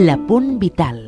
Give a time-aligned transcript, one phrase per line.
[0.00, 1.02] La Punt Vital,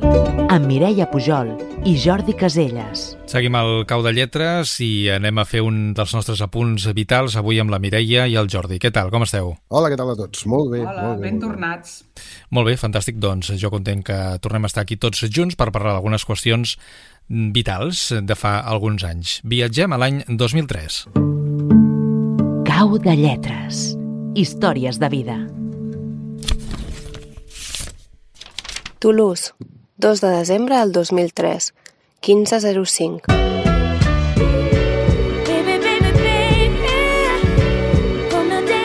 [0.53, 1.47] amb Mireia Pujol
[1.89, 3.15] i Jordi Caselles.
[3.25, 7.57] Seguim el cau de lletres i anem a fer un dels nostres apunts vitals avui
[7.63, 8.77] amb la Mireia i el Jordi.
[8.77, 9.55] Què tal, com esteu?
[9.73, 10.43] Hola, què tal a tots?
[10.45, 10.83] Molt bé.
[10.83, 11.47] Hola, molt bé, ben molt bé.
[11.47, 11.95] tornats.
[12.53, 13.17] Molt bé, fantàstic.
[13.17, 16.77] Doncs jo content que tornem a estar aquí tots junts per parlar d'algunes qüestions
[17.57, 19.39] vitals de fa alguns anys.
[19.41, 21.01] Viatgem a l'any 2003.
[22.69, 23.97] Cau de lletres.
[24.37, 25.41] Històries de vida.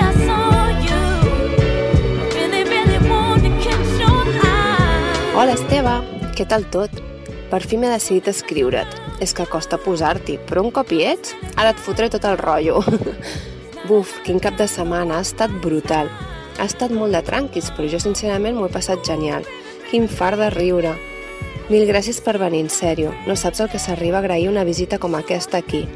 [0.02, 0.98] I saw you,
[2.18, 5.36] I really, really want to catch your eye.
[5.36, 5.94] Hola, Esteve,
[6.34, 6.98] què tal tot?
[7.52, 8.98] Per fi m'he decidit a escriure't.
[9.22, 12.82] És que costa posar-t'hi, però un cop hi ets, ara et fotré tot el rotllo.
[13.86, 16.10] Buf, quin cap de setmana, ha estat brutal.
[16.58, 19.46] Ha estat molt de tranquis, però jo sincerament m'ho he passat genial.
[19.88, 20.90] Quin far de riure.
[21.72, 23.14] Mil gràcies per venir, en sèrio.
[23.24, 25.86] No saps el que s'arriba a agrair una visita com aquesta aquí.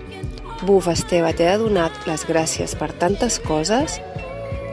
[0.64, 3.98] Buf, Esteve, t'he de donar les gràcies per tantes coses.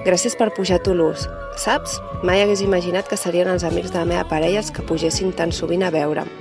[0.07, 1.27] Gràcies per pujar a Toulouse.
[1.59, 1.99] Saps?
[2.23, 5.51] Mai hagués imaginat que serien els amics de la meva parella els que pugessin tan
[5.51, 6.31] sovint a veure'm.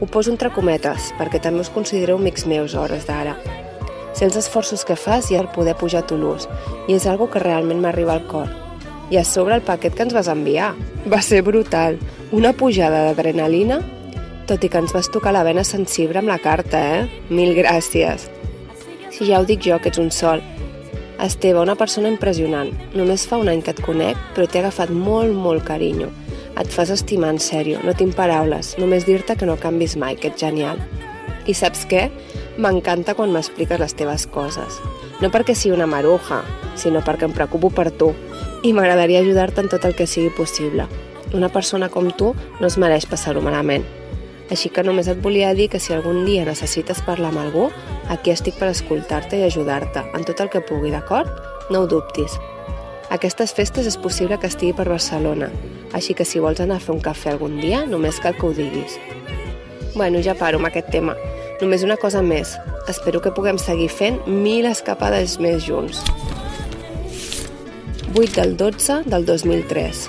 [0.00, 3.36] Ho poso entre cometes, perquè també us considereu amics meus hores d'ara.
[4.16, 6.48] Els esforços que fas i el poder pujar a Toulouse,
[6.88, 8.48] i és algo que realment m'arriba al cor.
[9.10, 10.72] I a sobre el paquet que ens vas enviar.
[11.06, 12.00] Va ser brutal.
[12.34, 13.78] Una pujada d'adrenalina,
[14.50, 17.22] tot i que ens vas tocar la vena sensible amb la carta, eh?
[17.30, 18.26] Mil gràcies.
[19.14, 20.42] Si ja ho dic jo, que ets un sol.
[21.22, 22.72] Esteve, una persona impressionant.
[22.98, 26.10] Només fa un any que et conec, però t'he agafat molt, molt carinyo.
[26.58, 30.32] Et fas estimar en sèrio, no tinc paraules, només dir-te que no canvis mai, que
[30.32, 30.82] ets genial.
[31.46, 32.08] I saps què?
[32.58, 34.80] M'encanta quan m'expliques les teves coses.
[35.22, 36.42] No perquè sigui una maruja,
[36.74, 38.10] sinó perquè em preocupo per tu
[38.66, 40.86] i m'agradaria ajudar-te en tot el que sigui possible.
[41.34, 43.86] Una persona com tu no es mereix passar-ho malament.
[44.50, 47.68] Així que només et volia dir que si algun dia necessites parlar amb algú,
[48.10, 51.30] aquí estic per escoltar-te i ajudar-te en tot el que pugui, d'acord?
[51.70, 52.38] No ho dubtis.
[53.10, 55.50] Aquestes festes és possible que estigui per Barcelona,
[55.94, 58.54] així que si vols anar a fer un cafè algun dia, només cal que ho
[58.54, 58.98] diguis.
[59.94, 61.14] Bueno, ja paro amb aquest tema.
[61.60, 62.56] Només una cosa més.
[62.90, 66.02] Espero que puguem seguir fent mil escapades més junts.
[68.18, 70.08] 8 del 12 del 2003.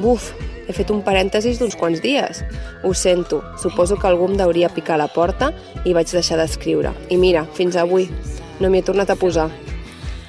[0.00, 0.32] Buf,
[0.66, 2.40] he fet un parèntesis d'uns quants dies.
[2.82, 5.52] Ho sento, suposo que algú em deuria picar la porta
[5.86, 6.90] i vaig deixar d'escriure.
[7.06, 8.08] I mira, fins avui,
[8.58, 9.46] no m'hi he tornat a posar.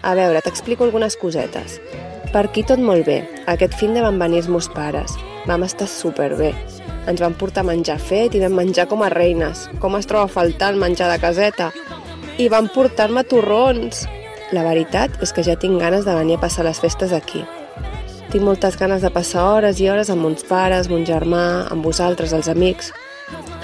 [0.06, 1.80] A veure, t'explico algunes cosetes.
[2.30, 3.24] Per aquí tot molt bé.
[3.50, 5.18] Aquest fin de van venir els meus pares.
[5.50, 6.54] Vam estar superbé.
[7.10, 9.66] Ens van portar menjar fet i vam menjar com a reines.
[9.82, 11.74] Com es troba a faltar el menjar de caseta?
[12.38, 14.06] I van portar-me torrons.
[14.50, 17.44] La veritat és que ja tinc ganes de venir a passar les festes aquí.
[18.34, 22.34] Tinc moltes ganes de passar hores i hores amb mons pares, mon germà, amb vosaltres,
[22.34, 22.90] els amics.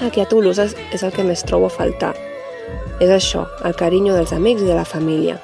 [0.06, 2.12] Aquí a Toulouse és el que més trobo a faltar.
[3.02, 5.40] És això, el carinyo dels amics i de la família.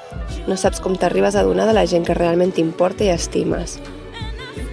[0.47, 3.81] No saps com t'arribes a donar de la gent que realment t'importa i estimes.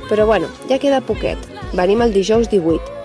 [0.06, 1.50] Però bueno, ja queda poquet.
[1.74, 2.98] Venim el dijous 18.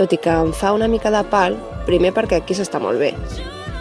[0.00, 3.12] Tot i que em fa una mica de pal, primer perquè aquí s'està molt bé.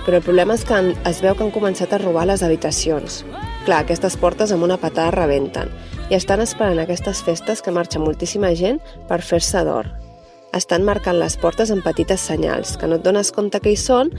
[0.03, 3.22] Però el problema és que es veu que han començat a robar les habitacions.
[3.64, 5.72] Clar, aquestes portes amb una patada rebenten
[6.09, 9.88] i estan esperant aquestes festes que marxa moltíssima gent per fer-se d'or.
[10.53, 14.12] Estan marcant les portes amb petites senyals, que no et dones compte que hi són,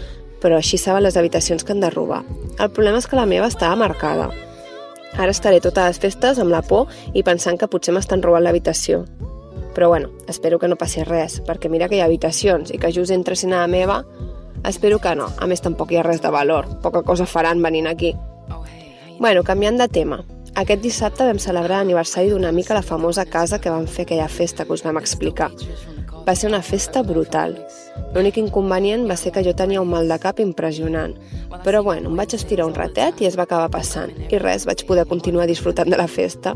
[0.42, 2.24] però així saben les habitacions que han de robar.
[2.58, 4.30] El problema és que la meva estava marcada.
[5.14, 9.04] Ara estaré totes les festes amb la por i pensant que potser m'estan robant l'habitació.
[9.76, 12.90] Però bueno, espero que no passi res, perquè mira que hi ha habitacions i que
[12.94, 14.00] just entressin a la meva,
[14.68, 15.28] espero que no.
[15.38, 16.68] A més, tampoc hi ha res de valor.
[16.82, 18.14] Poca cosa faran venint aquí.
[19.18, 20.24] Bueno, canviant de tema.
[20.54, 24.64] Aquest dissabte vam celebrar l'aniversari d'una mica la famosa casa que vam fer aquella festa
[24.64, 25.50] que us vam explicar.
[26.26, 27.56] Va ser una festa brutal.
[28.14, 31.16] L'únic inconvenient va ser que jo tenia un mal de cap impressionant.
[31.66, 34.14] Però bueno, em vaig estirar un ratet i es va acabar passant.
[34.30, 36.54] I res, vaig poder continuar disfrutant de la festa.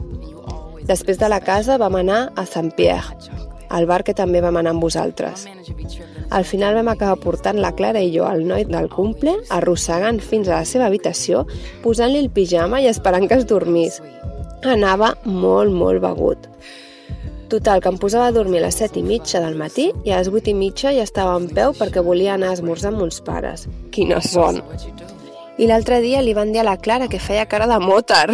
[0.89, 4.83] Després de la casa vam anar a Saint-Pierre, al bar que també vam anar amb
[4.83, 5.47] vosaltres.
[6.31, 10.49] Al final vam acabar portant la Clara i jo al noi del cumple, arrossegant fins
[10.49, 11.47] a la seva habitació,
[11.85, 14.03] posant-li el pijama i esperant que es dormís.
[14.67, 16.49] Anava molt, molt begut.
[17.49, 20.19] Total, que em posava a dormir a les set i mitja del matí i a
[20.19, 23.23] les vuit i mitja ja estava en peu perquè volia anar a esmorzar amb uns
[23.25, 23.65] pares.
[23.95, 24.61] Quina son!
[25.59, 28.29] I l'altre dia li van dir a la Clara que feia cara de mòtar.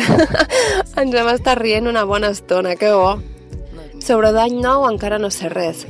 [1.00, 3.14] Ens vam estar rient una bona estona, que bo.
[4.04, 5.86] Sobre d'any nou encara no sé res.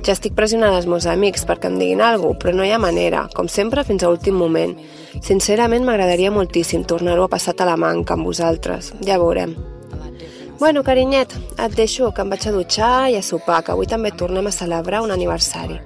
[0.00, 2.78] Ja estic pressionant els meus amics perquè em diguin alguna cosa, però no hi ha
[2.80, 4.72] manera, com sempre fins a últim moment.
[5.20, 9.52] Sincerament m'agradaria moltíssim tornar-ho a passar a Talamanca amb vosaltres, ja veurem.
[10.56, 14.16] Bueno, carinyet, et deixo, que em vaig a dutxar i a sopar, que avui també
[14.16, 15.76] tornem a celebrar un aniversari.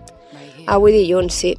[0.67, 1.56] Avui dilluns, sí.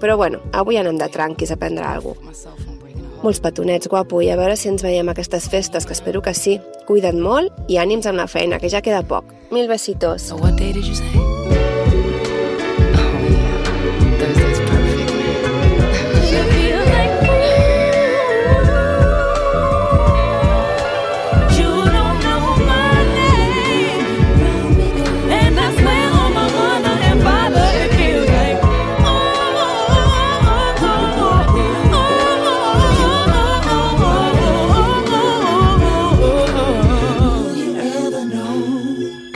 [0.00, 2.75] Però bueno, avui anem de tranquis a prendre alguna cosa.
[3.22, 6.58] Molts petonets, guapo, i a veure si ens veiem aquestes festes, que espero que sí.
[6.88, 9.32] Cuida't molt i ànims amb la feina, que ja queda poc.
[9.50, 10.22] Mil besitos.
[10.22, 11.35] So what day did you say?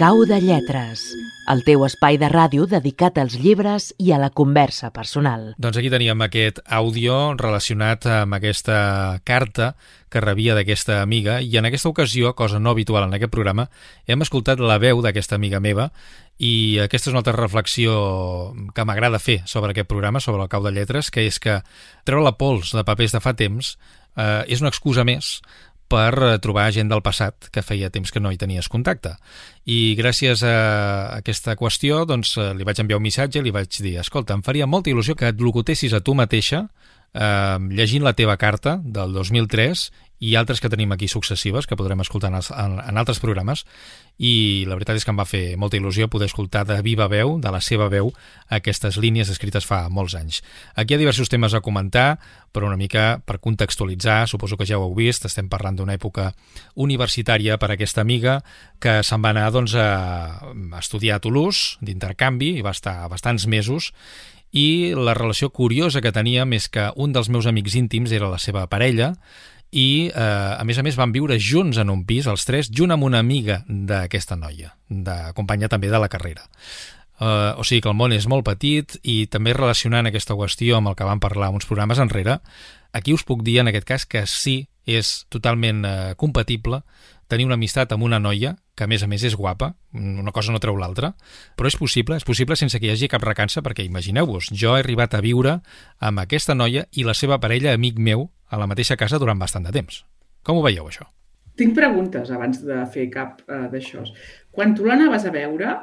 [0.01, 1.03] Cau de lletres,
[1.53, 5.51] el teu espai de ràdio dedicat als llibres i a la conversa personal.
[5.61, 8.79] Doncs aquí teníem aquest àudio relacionat amb aquesta
[9.29, 9.75] carta
[10.09, 13.69] que rebia d'aquesta amiga i en aquesta ocasió, cosa no habitual en aquest programa,
[14.09, 15.91] hem escoltat la veu d'aquesta amiga meva
[16.41, 18.01] i aquesta és una altra reflexió
[18.73, 21.61] que m'agrada fer sobre aquest programa, sobre el cau de lletres, que és que
[22.09, 23.77] treure la pols de papers de fa temps
[24.17, 25.43] eh, és una excusa més
[25.91, 29.17] per eh, trobar gent del passat que feia temps que no hi tenies contacte.
[29.67, 30.55] I gràcies a
[31.19, 34.45] aquesta qüestió doncs, eh, li vaig enviar un missatge i li vaig dir escolta, em
[34.47, 36.69] faria molta il·lusió que et locutessis a tu mateixa
[37.15, 39.91] eh, llegint la teva carta del 2003
[40.21, 43.65] i altres que tenim aquí successives, que podrem escoltar en, en, en altres programes,
[44.21, 47.39] i la veritat és que em va fer molta il·lusió poder escoltar de viva veu,
[47.41, 48.11] de la seva veu,
[48.53, 50.43] aquestes línies escrites fa molts anys.
[50.77, 52.19] Aquí hi ha diversos temes a comentar,
[52.53, 56.35] però una mica per contextualitzar, suposo que ja ho heu vist, estem parlant d'una època
[56.77, 58.43] universitària per a aquesta amiga
[58.77, 59.89] que se'n va anar doncs, a,
[60.53, 63.95] a estudiar a Toulouse, d'intercanvi, i va estar bastants mesos,
[64.53, 68.39] i la relació curiosa que teníem és que un dels meus amics íntims era la
[68.43, 69.15] seva parella
[69.71, 72.91] i, eh, a més a més, van viure junts en un pis, els tres, junt
[72.91, 76.49] amb una amiga d'aquesta noia, de companya també de la carrera.
[77.21, 80.89] Uh, o sigui que el món és molt petit i també relacionant aquesta qüestió amb
[80.89, 82.39] el que vam parlar uns programes enrere,
[82.97, 86.81] aquí us puc dir en aquest cas que sí, és totalment uh, compatible
[87.31, 90.53] tenir una amistat amb una noia que a més a més és guapa, una cosa
[90.53, 91.13] no treu l'altra,
[91.57, 94.83] però és possible, és possible sense que hi hagi cap recança, perquè imagineu-vos, jo he
[94.83, 95.59] arribat a viure
[96.01, 99.69] amb aquesta noia i la seva parella, amic meu, a la mateixa casa durant bastant
[99.69, 100.03] de temps.
[100.43, 101.07] Com ho veieu, això?
[101.61, 104.05] Tinc preguntes abans de fer cap uh, d'això.
[104.51, 105.75] Quan tu l'anaves a veure,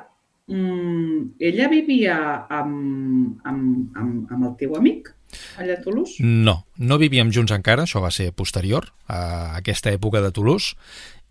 [0.49, 2.17] mm, ella vivia
[2.49, 5.13] amb, amb, amb, amb el teu amic
[5.59, 6.23] allà a Toulouse?
[6.23, 9.19] No, no vivíem junts encara, això va ser posterior a
[9.59, 10.75] aquesta època de Toulouse,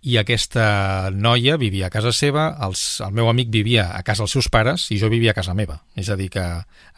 [0.07, 4.37] i aquesta noia vivia a casa seva, els, el meu amic vivia a casa dels
[4.37, 5.81] seus pares i jo vivia a casa meva.
[5.99, 6.45] És a dir, que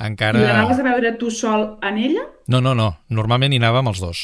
[0.05, 0.43] encara...
[0.43, 2.27] I l'anaves a veure tu sol en ella?
[2.53, 2.91] No, no, no.
[3.09, 4.21] Normalment hi anàvem els dos.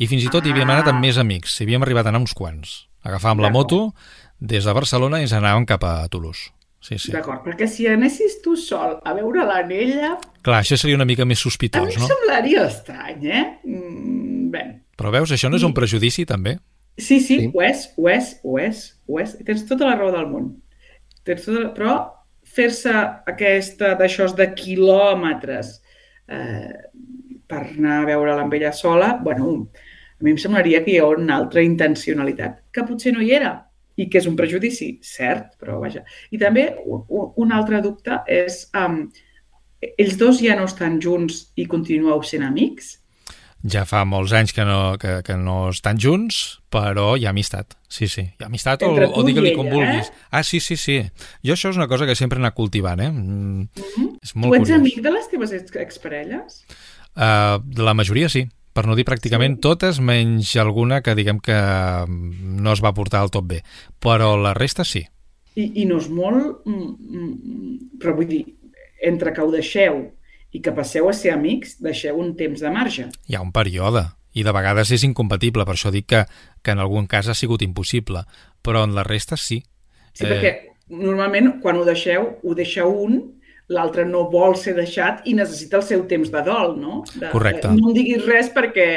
[0.00, 0.78] I fins i tot hi havíem Ah.
[0.78, 1.58] anat amb més amics.
[1.60, 2.86] Hi havíem arribat a anar uns quants.
[3.04, 3.90] Agafàvem la moto
[4.40, 6.48] des de Barcelona i ens anàvem cap a Toulouse.
[6.80, 7.12] Sí, sí.
[7.12, 11.38] D'acord, perquè si anessis tu sol a veure l'anella, Clar, això seria una mica més
[11.38, 12.08] a mi sospitós, em no?
[12.08, 13.44] semblaria estrany, eh?
[13.64, 14.64] Mm, bé,
[14.96, 16.58] Però veus, això no és un prejudici, també?
[16.96, 17.50] Sí, sí, Sí.
[17.52, 19.36] ho és, ho és, ho és, ho és.
[19.44, 20.52] Tens tota la raó del món.
[21.24, 21.72] Tens tota la...
[21.74, 21.94] Però
[22.54, 22.92] fer-se
[23.26, 25.80] aquesta d'això de quilòmetres
[26.28, 26.70] eh,
[27.50, 29.68] per anar a veure-la amb ella sola, bueno,
[30.14, 33.56] a mi em semblaria que hi ha una altra intencionalitat, que potser no hi era,
[33.96, 36.02] i que és un prejudici, cert, però vaja.
[36.30, 39.04] I també un altre dubte és, um,
[39.98, 42.98] ells dos ja no estan junts i continueu sent amics?
[43.72, 47.78] Ja fa molts anys que no, que, que no estan junts, però hi ha amistat.
[47.88, 48.20] Sí, sí.
[48.26, 50.10] Hi ha amistat o, o tu digue-li com vulguis.
[50.10, 50.26] eh?
[50.30, 50.98] Ah, sí, sí, sí.
[51.40, 53.08] Jo això és una cosa que sempre he anat cultivant, eh?
[53.08, 53.68] Mm,
[54.22, 54.76] És Tu molt ets curiós.
[54.80, 56.58] amic de les teves ex- exparelles?
[57.16, 58.44] Uh, la majoria sí,
[58.74, 59.60] per no dir pràcticament Sí?
[59.62, 61.56] totes, menys alguna que diguem que
[62.08, 63.62] no es va portar del tot bé.
[63.98, 65.06] Però la resta sí.
[65.56, 66.66] I, i no és molt...
[66.66, 68.42] mm, mm, Però vull dir,
[69.00, 70.10] entre que ho deixeu
[70.54, 73.08] i que passeu a ser amics, deixeu un temps de marge.
[73.28, 76.24] Hi ha un període i de vegades és incompatible, per això dic que,
[76.62, 78.22] que en algun cas ha sigut impossible,
[78.62, 79.60] però en la resta sí.
[80.14, 80.28] Sí, Eh.
[80.30, 80.52] perquè
[80.94, 83.20] normalment quan ho deixeu, ho deixa un,
[83.68, 87.02] l'altre no vol ser deixat i necessita el seu temps de dol, no?
[87.14, 87.68] De, Correcte.
[87.72, 88.88] No em diguis res perquè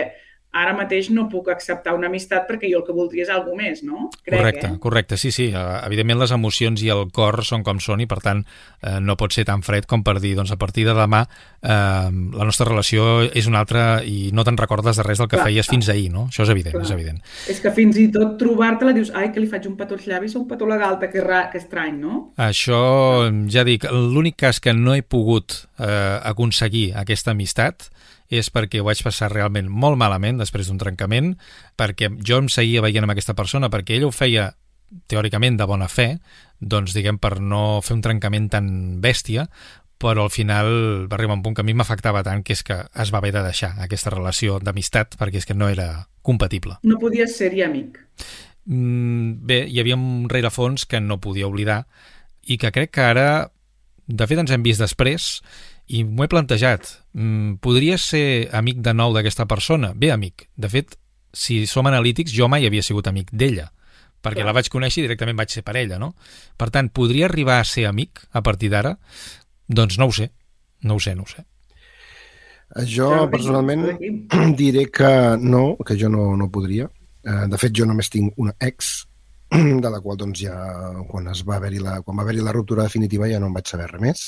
[0.61, 3.81] ara mateix no puc acceptar una amistat perquè jo el que voldria és alguna més,
[3.83, 4.07] no?
[4.21, 4.79] Crec, correcte, eh?
[4.79, 5.49] correcte, sí, sí.
[5.53, 9.17] Eh, Evidentment les emocions i el cor són com són i per tant eh, no
[9.19, 12.67] pot ser tan fred com per dir doncs a partir de demà eh, la nostra
[12.69, 15.75] relació és una altra i no te'n recordes de res del que Clar, feies clar.
[15.75, 16.27] fins ahir, no?
[16.31, 16.85] Això és evident, Clar.
[16.85, 17.21] és evident.
[17.53, 20.35] És que fins i tot trobar-te-la dius, ai, que li faig un petó als llavis
[20.35, 21.47] o un petó a la galta, que, ra...
[21.51, 22.21] que estrany, no?
[22.47, 22.79] Això,
[23.51, 27.89] ja dic, l'únic cas que no he pogut eh, aconseguir aquesta amistat
[28.29, 31.35] és perquè ho vaig passar realment molt malament després d'un trencament,
[31.79, 34.51] perquè jo em seguia veient amb aquesta persona, perquè ella ho feia
[35.07, 36.17] teòricament de bona fe,
[36.59, 38.69] doncs diguem per no fer un trencament tan
[39.03, 39.47] bèstia,
[39.97, 42.77] però al final va arribar un punt que a mi m'afectava tant que és que
[42.85, 46.77] es va haver de deixar aquesta relació d'amistat perquè és que no era compatible.
[46.83, 47.97] No podies ser-hi amic.
[48.67, 51.85] Mm, bé, hi havia un rerefons que no podia oblidar
[52.45, 53.27] i que crec que ara,
[54.07, 55.41] de fet ens hem vist després
[55.87, 56.89] i m'ho he plantejat.
[57.13, 59.93] Mm, podries ser amic de nou d'aquesta persona?
[59.95, 60.49] Bé, amic.
[60.55, 60.97] De fet,
[61.33, 63.69] si som analítics, jo mai havia sigut amic d'ella,
[64.21, 64.49] perquè Clar.
[64.49, 66.13] la vaig conèixer i directament vaig ser parella, no?
[66.57, 68.97] Per tant, podria arribar a ser amic a partir d'ara?
[69.67, 70.31] Doncs no ho sé.
[70.81, 71.45] No ho sé, no ho sé.
[72.85, 73.87] Jo, personalment,
[74.59, 76.89] diré que no, que jo no, no podria.
[77.23, 79.07] Eh, De fet, jo només tinc una ex,
[79.51, 80.57] de la qual doncs ja
[81.07, 83.71] quan es va haver-hi la, quan va haver-hi la ruptura definitiva ja no en vaig
[83.71, 84.25] saber res més.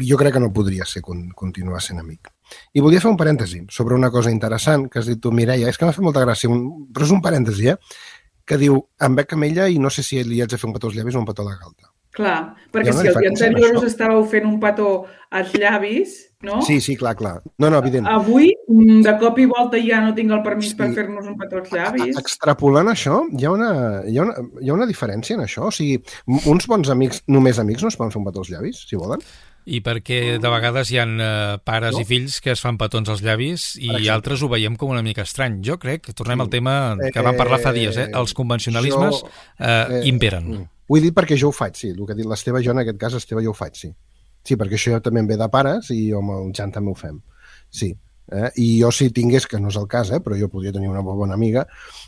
[0.00, 2.28] Jo crec que no podria ser con- continuar sent amic.
[2.74, 5.68] I volia fer un parèntesi sobre una cosa interessant que has dit tu, Mireia.
[5.68, 7.76] És que m'ha fet molta gràcia, un, però és un parèntesi, eh?
[8.46, 10.72] Que diu, em veig amb ella i no sé si li haig de fer un
[10.74, 11.90] petó als llavis o un petó a la galta.
[12.18, 16.62] Clar, perquè si el dia anterior us estàveu fent un petó als llavis, no?
[16.62, 17.42] Sí, sí, clar, clar.
[17.58, 18.08] No, no, evident.
[18.08, 20.74] Avui, mm, de cop i volta, ja no tinc el permís Sí.
[20.76, 22.16] per fer-nos un petó als llavis.
[22.18, 25.66] Extrapolant això, hi ha, una, hi, ha una, hi ha una diferència en això?
[25.68, 26.02] O sigui,
[26.46, 29.20] uns bons amics, només amics, no es poden fer un petó als llavis, si volen?
[29.68, 32.00] I perquè de vegades hi ha eh, pares No?
[32.00, 34.10] i fills que es fan petons als llavis i exemple.
[34.14, 35.58] altres ho veiem com una mica estrany.
[35.64, 36.42] Jo crec, tornem Sí.
[36.46, 36.74] al tema
[37.12, 38.08] que vam parlar fa dies, eh?
[38.14, 40.48] els convencionalismes Jo, eh, imperen.
[40.48, 40.66] mm.
[40.88, 41.88] Ho he dit perquè jo ho faig, sí.
[41.92, 43.90] El que ha dit l'Esteve, jo en aquest cas, Esteve, jo ho faig, sí.
[44.44, 46.94] Sí, perquè això ja també em ve de pares i amb el Jan també ho
[46.96, 47.18] fem.
[47.68, 47.90] Sí.
[48.32, 48.48] Eh?
[48.56, 50.20] I jo si tingués, que no és el cas, eh?
[50.24, 51.66] però jo podria tenir una molt bona amiga,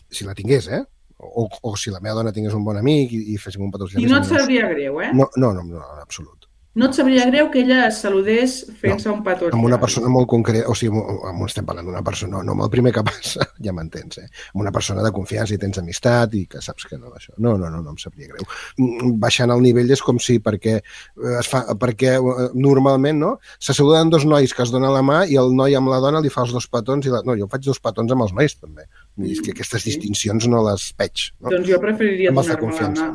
[0.09, 0.81] si la tingués, eh?
[1.21, 3.85] O, o si la meva dona tingués un bon amic i, i féssim un petó
[3.93, 5.11] I no et sabria greu, eh?
[5.13, 6.40] No, no, no, no, en absolut.
[6.79, 10.29] No et sabria greu que ella es saludés fent-se un petó amb una persona molt
[10.31, 13.73] concreta, o sigui, amb, estem parlant d'una persona, no amb el primer que passa, ja
[13.75, 14.29] m'entens, eh?
[14.53, 17.35] Amb una persona de confiança i tens amistat i que saps que no, això.
[17.39, 18.47] No, no, no, no em sabria greu.
[18.79, 23.33] Mm, Baixant el nivell és com si, perquè, eh, es fa, perquè eh, normalment, no?,
[23.59, 26.23] se saluden dos nois que es donen la mà i el noi amb la dona
[26.23, 27.25] li fa els dos petons i la...
[27.27, 28.87] No, jo faig dos petons amb els nois, també.
[29.19, 31.51] I és que aquestes distincions no les veig, no?
[31.51, 33.11] Doncs jo preferiria donar-me la mà.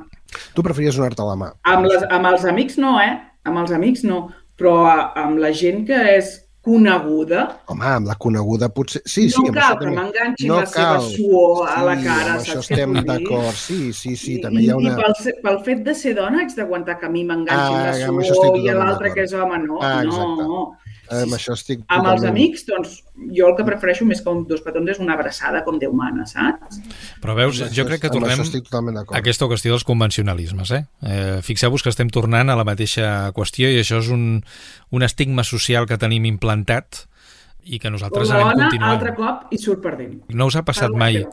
[0.51, 1.49] Tu preferies donar-te la mà.
[1.71, 3.15] Amb, les, amb els amics no, eh?
[3.45, 4.25] Amb els amics no.
[4.57, 9.01] Però a- amb la gent que és coneguda, Home, amb la coneguda potser...
[9.05, 11.09] Sí, sí, no amb cal això que m'enganxin No la seva cal.
[11.13, 13.51] suor a la Sí, cara, això saps què estem d'acord.
[13.59, 14.95] Sí, sí, sí, I, també hi ha una...
[14.95, 18.09] I pel, pel fet de ser dona haig d'aguantar que a mi m'enganxin Ah, la
[18.23, 19.77] això suor i a l'altre que és home, no.
[19.81, 20.47] Ah, exacte.
[20.49, 20.63] no.
[20.73, 22.95] Eh, Amb això estic Amb els amics, doncs,
[23.35, 26.25] jo el que prefereixo més que un dos petons és una abraçada com Déu mana,
[26.25, 26.79] saps?
[27.21, 30.71] Però veus, jo això- crec que tornem a aquesta qüestió dels convencionalismes.
[30.71, 30.85] Eh?
[31.01, 34.43] Eh, Fixeu-vos que estem tornant a la mateixa qüestió i això és un,
[34.91, 37.05] un estigma social que tenim implantat
[37.65, 38.91] i que nosaltres anem dona, continuant.
[38.93, 40.21] altre cop, i surt perdent.
[40.29, 41.23] No us ha passat mai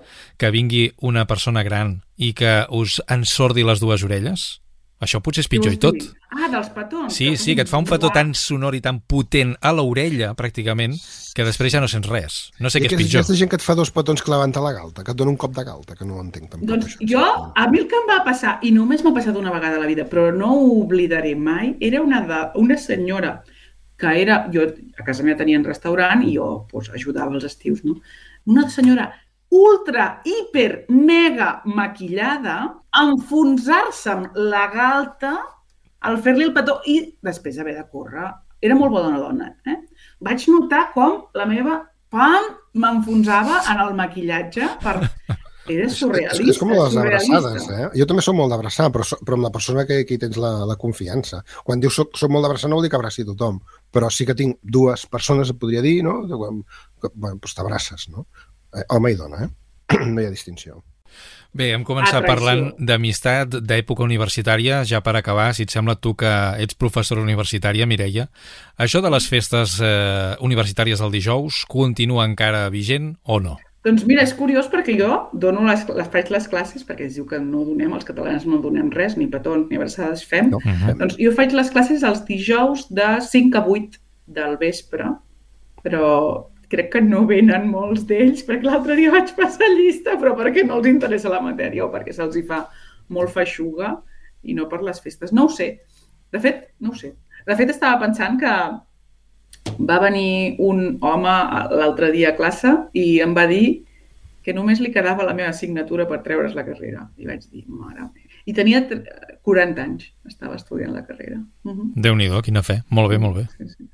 [0.40, 4.61] que vingui una persona gran i que us ensordi les dues orelles?
[5.02, 5.98] Això potser és pitjor i tot.
[6.30, 7.14] Ah, dels petons.
[7.14, 10.94] Sí, sí, que et fa un petó tan sonor i tan potent a l'orella, pràcticament,
[11.34, 12.36] que després ja no sents res.
[12.62, 13.24] No sé I què és pitjor.
[13.24, 15.40] aquesta gent que et fa dos petons clavant a la galta, que et dona un
[15.40, 16.68] cop de galta, que no ho entenc tampoc.
[16.70, 17.08] Doncs això.
[17.14, 17.24] jo,
[17.56, 19.90] a mi el que em va passar, i només m'ha passat una vegada a la
[19.90, 23.40] vida, però no ho oblidaré mai, era una, de, una senyora
[23.98, 24.44] que era...
[24.54, 24.68] Jo
[24.98, 27.98] a casa meva tenien restaurant i jo pues, ajudava els estius, no?
[28.46, 29.10] Una senyora
[29.52, 35.32] ultra, hiper, mega maquillada, enfonsar-se amb la galta
[36.02, 38.28] al fer-li el petó i després haver de córrer.
[38.62, 39.78] Era molt bona dona, eh?
[40.22, 41.80] Vaig notar com la meva
[42.12, 44.98] pam m'enfonsava en el maquillatge per...
[45.70, 46.42] Era És, surrealista.
[46.50, 47.36] és com les surrealista.
[47.38, 47.84] abraçades, eh?
[48.00, 50.74] Jo també soc molt d'abraçar, però, però amb la persona que, hi tens la, la
[50.74, 51.38] confiança.
[51.62, 53.60] Quan dius soc, soc molt d'abraçar no vol dir que abraci tothom,
[53.94, 56.16] però sí que tinc dues persones, et podria dir, no?
[56.26, 56.64] Quan-
[57.14, 58.26] bueno, doncs t'abraces, no?
[58.74, 59.50] Eh, home i dona, eh?
[60.10, 60.82] no hi ha distinció.
[61.52, 62.32] Bé, hem començat Atracció.
[62.32, 64.82] parlant d'amistat d'època universitària.
[64.88, 66.30] Ja per acabar, si et sembla tu que
[66.64, 68.28] ets professora universitària, Mireia,
[68.78, 73.58] això de les festes eh, universitàries del dijous continua encara vigent o no?
[73.84, 77.26] Doncs mira, és curiós perquè jo dono les, les faig les classes, perquè es diu
[77.26, 80.52] que no donem, els catalans no donem res, ni petons ni abraçades fem.
[80.54, 80.62] No?
[80.62, 80.96] Mhm.
[81.02, 83.98] Doncs jo faig les classes els dijous de 5 a 8
[84.38, 85.10] del vespre,
[85.82, 86.06] però
[86.72, 90.78] crec que no venen molts d'ells, perquè l'altre dia vaig passar llista, però perquè no
[90.80, 92.62] els interessa la matèria o perquè se'ls hi fa
[93.12, 93.92] molt feixuga
[94.42, 95.32] i no per les festes.
[95.36, 95.68] No ho sé.
[96.32, 97.12] De fet, no ho sé.
[97.46, 98.52] De fet, estava pensant que
[99.88, 101.32] va venir un home
[101.76, 103.84] l'altre dia a classe i em va dir
[104.42, 107.04] que només li quedava la meva assignatura per treure's la carrera.
[107.16, 108.28] I vaig dir, mare meva.
[108.44, 109.04] I tenia tre-
[109.46, 111.38] 40 anys, estava estudiant la carrera.
[111.64, 111.92] Uh -huh.
[111.94, 112.82] Déu-n'hi-do, quina fe.
[112.90, 113.46] Molt bé, molt bé.
[113.58, 113.88] sí, sí.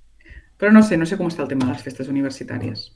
[0.58, 2.88] Però no sé, no sé com està el tema de les festes universitàries.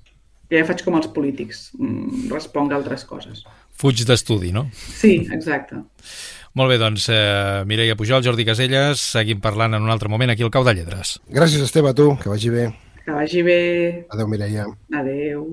[0.52, 3.45] Ja faig com els polítics, mm, responc a altres coses.
[3.81, 4.66] Fuig d'estudi, no?
[4.75, 5.81] Sí, exacte.
[6.59, 10.45] Molt bé, doncs, eh, Mireia Pujol, Jordi Caselles, seguim parlant en un altre moment aquí
[10.45, 11.14] al Cau de Lledres.
[11.33, 12.66] Gràcies, Esteve, a tu, que vagi bé.
[13.07, 13.62] Que vagi bé.
[14.12, 14.69] Adéu, Mireia.
[14.92, 15.49] Adeu.